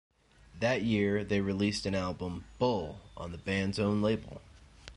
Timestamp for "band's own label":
3.37-4.41